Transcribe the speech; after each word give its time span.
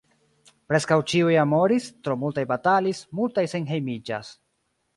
Preskaŭ 0.71 0.97
ĉiuj 1.11 1.35
amoris, 1.41 1.91
tro 2.07 2.17
multaj 2.23 2.47
batalis, 2.55 3.05
multaj 3.21 3.47
senhejmiĝas. 3.55 4.37